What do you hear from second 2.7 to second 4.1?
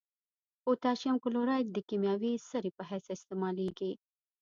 په حیث استعمالیږي.